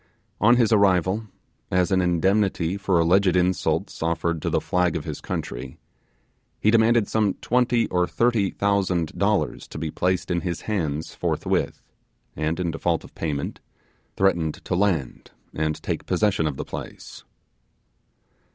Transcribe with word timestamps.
On 0.39 0.55
his 0.55 0.71
arrival, 0.71 1.27
as 1.69 1.91
an 1.91 2.01
indemnity 2.01 2.75
for 2.75 2.97
alleged 2.99 3.35
insults 3.35 4.01
offered 4.01 4.41
to 4.41 4.49
the 4.49 4.59
flag 4.59 4.95
of 4.95 5.05
his 5.05 5.21
country, 5.21 5.77
he 6.59 6.71
demanded 6.71 7.07
some 7.07 7.35
twenty 7.35 7.85
or 7.89 8.07
thirty 8.07 8.49
thousand 8.49 9.15
dollars 9.15 9.67
to 9.67 9.77
be 9.77 9.91
placed 9.91 10.31
in 10.31 10.41
his 10.41 10.61
hands 10.61 11.13
forthwith, 11.13 11.83
and 12.35 12.59
in 12.59 12.71
default 12.71 13.03
of 13.03 13.13
payment, 13.13 13.59
threatened 14.17 14.55
to 14.65 14.73
land 14.73 15.29
and 15.53 15.75
take 15.83 16.07
possession 16.07 16.47
of 16.47 16.57
the 16.57 16.65
place. 16.65 17.23